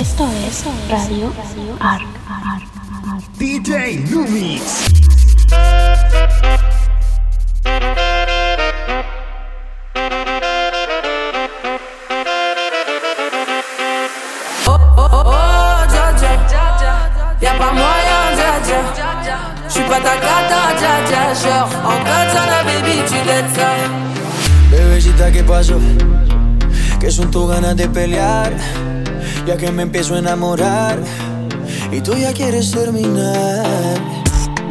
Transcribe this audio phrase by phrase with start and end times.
[0.00, 1.30] Esto es Radio
[1.78, 2.06] Arc.
[3.38, 4.62] DJ Lumix.
[14.66, 16.32] Oh, oh, oh, oh, dja dja.
[17.42, 18.80] Y'a pas moyen, dja dja.
[19.68, 21.34] J'suis pas ta cata, dja dja.
[21.42, 23.70] Genre, en katana, baby, tu l'aides ça.
[24.70, 25.78] Bebecita, ¿qué pasó?
[26.98, 28.52] Que son tus ganas de pelear,
[29.46, 30.98] ya que me empiezo a enamorar
[31.92, 33.64] y tú ya quieres terminar.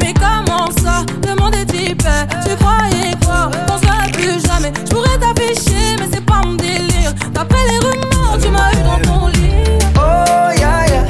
[0.01, 4.91] Mais comment ça, le monde est hyper Tu croyais quoi, qu'on se plus jamais Je
[4.93, 9.27] pourrais t'afficher, mais c'est pas mon délire D'après les rumeurs, tu m'as eu dans ton
[9.27, 11.03] lit Oh, ya, ya,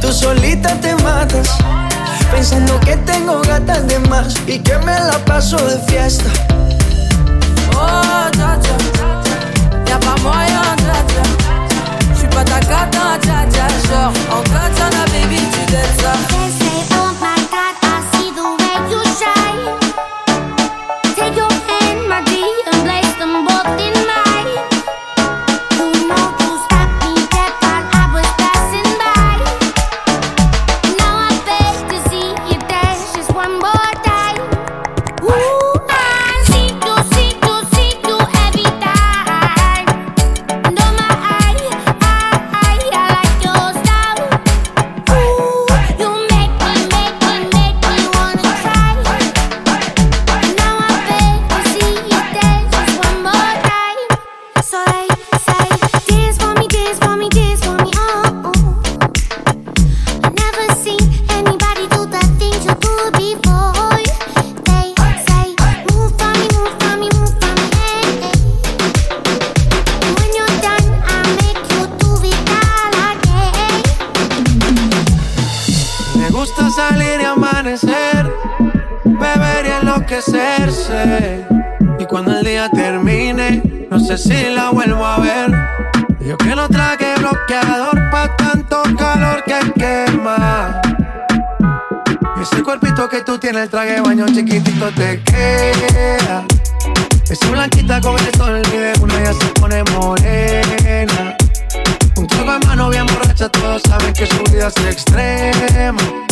[0.00, 1.48] tú solita te matas,
[2.30, 6.30] pensando que tengo gatas de más y que me la paso de fiesta.
[7.72, 8.76] Oh, dja dja.
[9.88, 11.35] Y'a pas moyen, dja dja.
[12.36, 13.45] J'suis pas ta cata, dja
[76.36, 78.30] gusta salir y amanecer,
[79.04, 81.46] beber y enloquecerse.
[81.98, 85.50] Y cuando el día termine, no sé si la vuelvo a ver.
[86.20, 90.78] Yo que no traje bloqueador pa' tanto calor que quema.
[92.42, 96.44] Ese cuerpito que tú tienes, el traje de baño chiquitito te queda.
[97.30, 101.36] Esa blanquita con el sol y de una ya se pone morena.
[102.16, 106.25] Un trago en mano bien borracha, todos saben que su vida es extrema.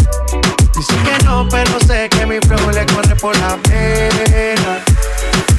[0.75, 4.84] Dice que no, pero sé que mi flow le corre por la pena.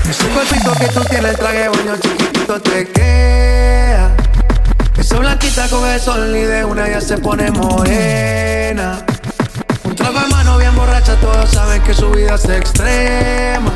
[0.10, 4.16] Ese cuerpito que tú tienes, el traje de baño chiquitito te queda.
[4.98, 9.06] Esa blanquita con el sol y de una ya se pone morena.
[9.84, 13.74] Un trago en mano bien borracha, todos saben que su vida es extrema.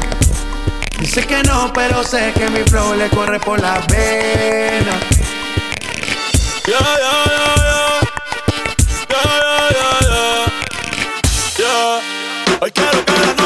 [0.99, 4.99] Dice que no, pero sé que mi flow le corre por la pena.
[6.67, 7.25] Yeah, yeah,
[9.79, 10.08] yeah,
[12.69, 13.38] Hoy quiero que la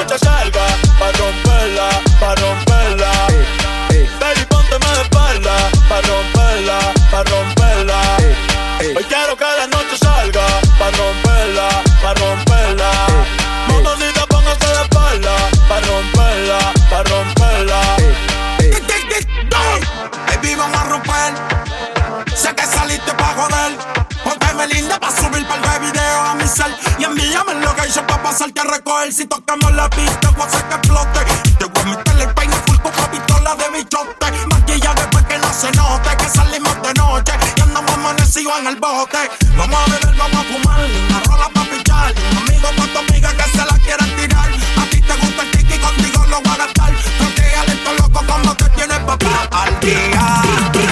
[38.83, 40.81] Vamos a beber, vamos a fumar.
[41.07, 42.13] Una rola pa' pichar.
[42.35, 44.51] Amigo pa' tu amiga que se la quieran tirar.
[44.51, 46.93] A ti te gusta el tiki, contigo lo voy a gastar.
[47.17, 50.41] Protege lento loco como te tienes papá al día.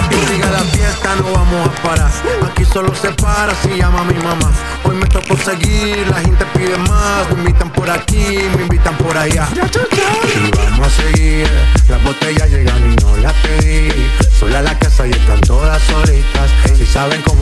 [0.10, 2.12] Que siga la fiesta, no vamos a parar.
[2.50, 4.50] Aquí solo se para si llama mi mamá.
[4.86, 7.30] Hoy me tocó seguir, la gente pide más.
[7.36, 9.50] Me invitan por aquí, me invitan por allá.
[9.54, 11.50] Y vamos a seguir,
[11.90, 14.10] las botellas llegan y no las pedí.
[14.40, 16.50] Sola a la casa y están todas solitas.
[16.78, 17.41] Si saben cómo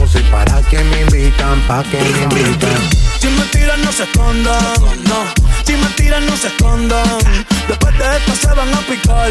[3.18, 4.62] Si me tiran no se escondan,
[5.08, 5.24] no.
[5.66, 7.18] Si me tiran no se escondan.
[7.66, 9.30] Después de esto se van a picar.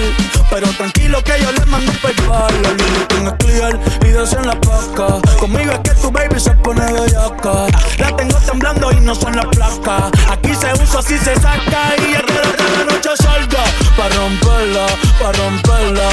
[0.49, 2.61] Pero tranquilo que yo les mando paypal.
[2.61, 5.21] La línea es clear y dos en la placa.
[5.39, 7.67] Conmigo es que tu baby se pone de yaca.
[7.99, 10.11] La tengo temblando y no son las placas.
[10.29, 11.95] Aquí se usa, así se saca.
[12.05, 13.63] Y ya que la noche salga.
[13.95, 14.87] Pa' romperla,
[15.21, 16.09] pa' romperla.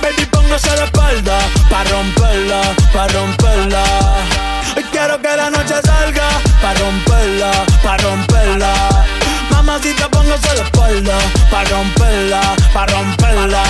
[0.00, 1.38] Baby, póngase la espalda.
[1.68, 2.62] Pa' romperla,
[2.94, 4.33] pa' romperla.
[4.76, 6.28] Hoy quiero que la noche salga
[6.60, 7.50] Pa' romperla,
[7.82, 8.72] pa' romperla.
[9.50, 11.18] Mamacita, póngase la espalda
[11.50, 12.40] Pa' romperla,
[12.72, 13.62] pa' romperla.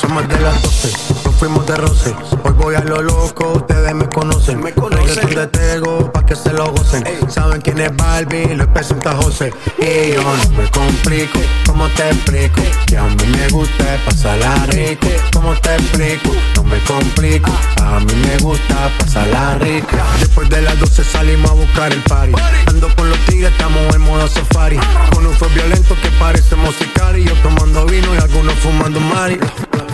[0.00, 1.13] Somos de las 12
[1.44, 2.14] fuimos de roce.
[2.42, 4.62] Hoy voy a lo loco, ustedes me conocen.
[4.62, 7.04] Me conocen de Tego pa' que se lo gocen.
[7.28, 9.52] Saben quién es Barbie, lo presenta José.
[9.78, 12.62] Y yo no me complico, ¿cómo te explico?
[12.86, 15.06] Que a mí me gusta pasarla rico.
[15.34, 16.30] ¿Cómo te explico?
[16.56, 17.50] No me complico.
[17.82, 19.98] A mí me gusta pasarla rico.
[20.20, 22.32] Después de las 12 salimos a buscar el party.
[22.68, 24.78] Ando con los tigres, estamos en modo safari.
[25.12, 27.18] Con un fue violento que parece musical.
[27.18, 29.38] Y yo tomando vino y algunos fumando mari.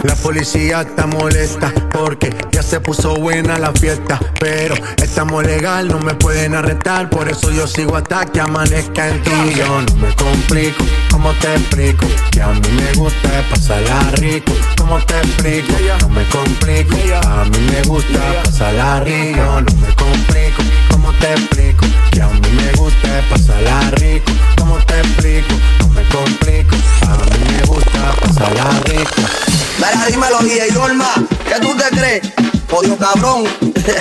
[0.02, 4.18] La policía está molesta porque ya se puso buena la fiesta.
[4.38, 7.10] Pero estamos legal, no me pueden arrestar.
[7.10, 9.30] Por eso yo sigo hasta que amanezca en ti.
[9.56, 12.06] Yo no me complico, ¿cómo te explico?
[12.30, 14.52] Que a mí me gusta pasarla rico.
[14.76, 15.72] ¿Cómo te explico?
[16.00, 16.96] No me complico,
[17.26, 19.36] a mí me gusta pasarla rico.
[19.38, 21.86] No me complico, ¿cómo te explico?
[22.10, 24.32] Que a mí me gusta pasarla rico.
[24.56, 25.54] ¿Cómo te explico?
[25.80, 29.69] No me complico, a mí me gusta pasarla rico.
[29.80, 31.14] Mira, dímelo, y Norma,
[31.48, 32.20] ¿qué tú te crees?
[32.70, 33.44] Jodido cabrón.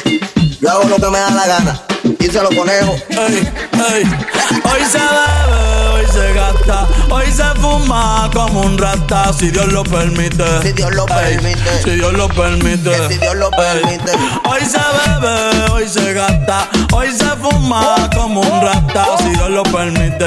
[0.61, 1.81] Yo hago lo que me da la gana.
[2.19, 2.97] Y se lo conejo.
[3.17, 9.83] Hoy se bebe, hoy se gasta, hoy se fuma como un rata, si Dios lo
[9.83, 10.43] permite.
[10.63, 11.83] Si Dios lo permite.
[11.83, 12.89] Si Dios lo permite.
[12.89, 14.11] Que si Dios lo permite.
[14.49, 19.63] Hoy se bebe, hoy se gasta, hoy se fuma como un rata, si Dios lo
[19.63, 20.25] permite.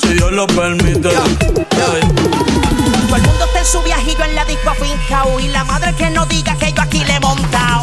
[0.00, 1.10] Si Dios lo permite.
[3.70, 7.04] Su viajillo en la disco afincao Y la madre que no diga que yo aquí
[7.04, 7.82] le he montao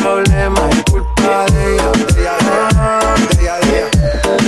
[0.00, 2.36] problema es culpa de ella.
[2.76, 3.14] Ah,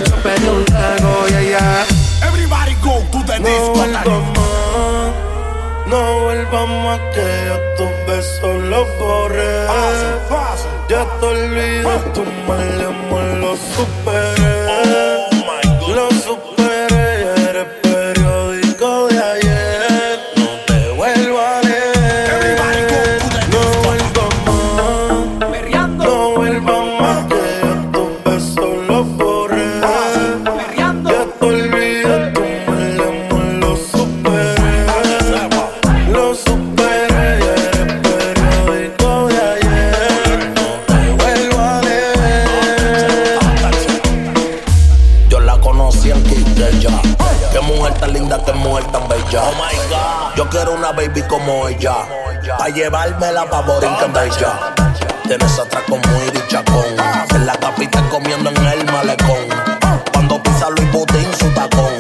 [0.08, 1.84] Yo pedí un trago y ella
[2.26, 3.72] Everybody go to the No disco.
[3.74, 5.12] vuelvas más,
[5.86, 9.66] no vuelvas más que yo tus besos los borré.
[10.88, 11.82] Ya te olvidé,
[12.14, 14.59] tu mal amor lo superé.
[50.60, 51.94] quisiera una baby como ella.
[52.58, 54.74] Pa' llevarme la pavorín que bella.
[55.26, 56.84] Tienes atrás con muy chacón.
[57.34, 59.48] En la capital comiendo en el malecón.
[60.12, 61.92] Cuando pisa Luis Botín su tacón.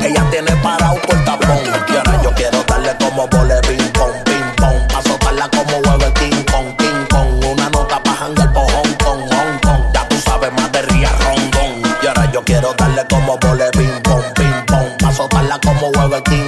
[0.00, 1.58] Ella tiene parado por tapón.
[1.88, 4.96] Y ahora yo quiero darle como vole ping pong, ping pong.
[4.96, 7.44] Azotarla como huevo el King Kong, King Kong.
[7.44, 9.82] Una nota bajando el pojón con Hong Kong.
[9.94, 11.82] Ya tú sabes más de ría rondón.
[12.02, 15.08] Y ahora yo quiero darle como vole ping pong, ping pong.
[15.08, 16.47] Azotarla como huevo el King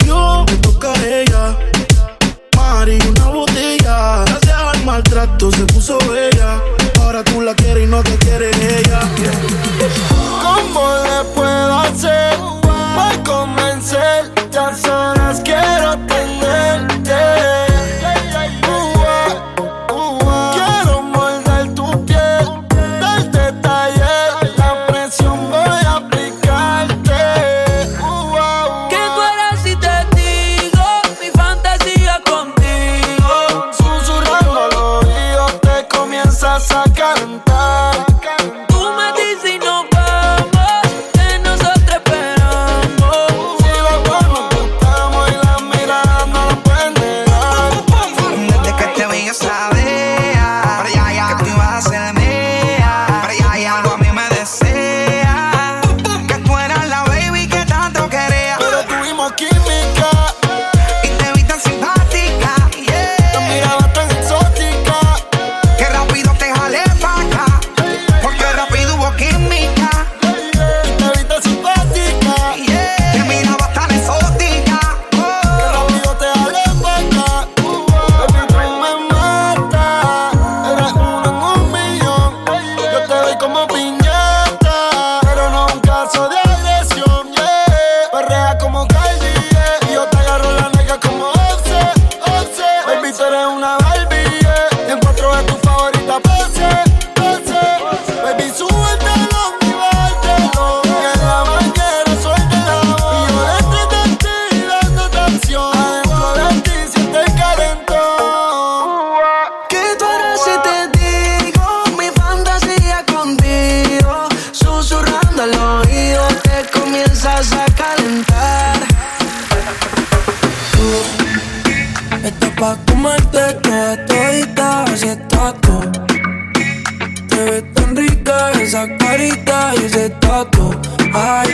[5.41, 6.70] Entonces puso bella.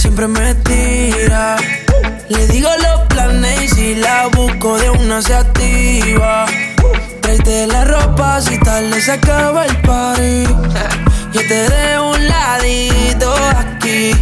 [0.00, 1.56] siempre me tira.
[2.28, 6.46] Le digo los planes y si la busco de una se activa.
[7.20, 10.44] Tráete la ropa si tal les acaba el party.
[11.32, 14.12] Yo te dejo un ladito aquí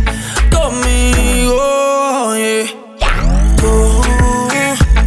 [0.50, 2.35] conmigo.
[3.56, 4.02] Tú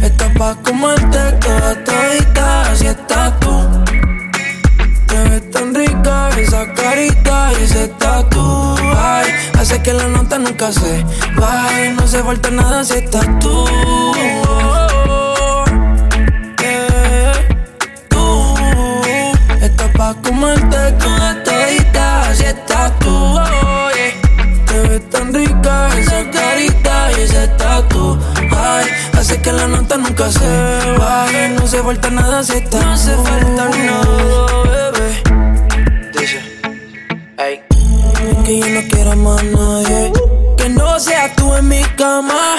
[0.02, 3.84] estás pa' comerte toda todita, así estás tú.
[5.06, 8.71] Te ves tan rica esa carita y ese tatu.
[9.62, 11.90] Hace que la nota nunca se baje.
[11.92, 13.64] No se falta nada si estás tú.
[18.08, 18.54] Tú
[19.60, 23.38] estás pa' comerte toda todita, así estás tú
[25.10, 28.18] tan rica esa carita y ese tatu.
[28.50, 28.86] Ay,
[29.18, 31.48] hace que la nota nunca se baje.
[31.50, 32.80] No se falta nada si está.
[32.84, 34.81] No se falta nada,
[38.82, 40.12] no quiera más nadie.
[40.56, 42.56] Que no seas tú en mi cama.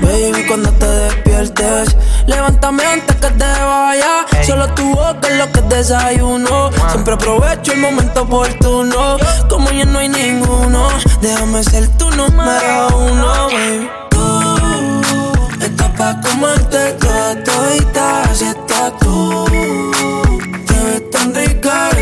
[0.00, 4.26] Baby, cuando te despiertes, levántame antes que te vaya.
[4.44, 6.70] Solo tu boca es lo que desayuno.
[6.90, 9.16] Siempre aprovecho el momento oportuno.
[9.48, 10.88] Como ya no hay ninguno,
[11.20, 13.90] déjame ser tu número uno, baby.
[14.10, 19.93] Tú estás pa' comerte toda todita, así estás tú.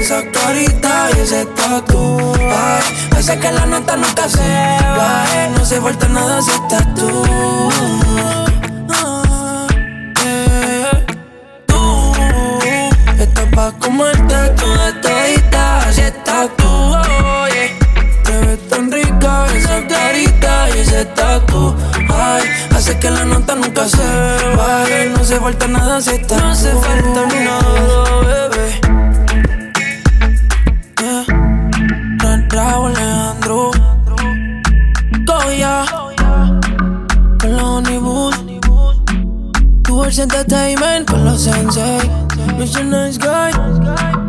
[0.02, 2.34] Esa carita y ese tatu.
[2.36, 2.82] Ay,
[3.16, 4.40] hace que la nota nunca se
[4.98, 5.24] va.
[5.56, 7.08] No se falta nada si estás tú.
[10.24, 11.04] Yeah.
[11.66, 12.12] Tú
[13.22, 16.66] estás pa' comerte toda todita, así estás tú.
[16.66, 17.70] oh, yeah.
[18.24, 21.76] Te ves tan rica esa carita y ese tatu.
[22.12, 22.42] Ay,
[22.74, 24.02] hace que la nota nunca se.
[25.10, 26.36] No se falta nada si está.
[26.38, 28.01] No se falta nada,
[41.42, 41.98] sensei
[42.56, 44.21] But nice guy.